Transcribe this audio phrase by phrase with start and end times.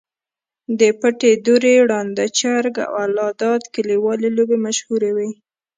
[0.79, 5.29] د پټې دُرې، ړانده چرک، او الله داد کلیوالې لوبې مشهورې وې.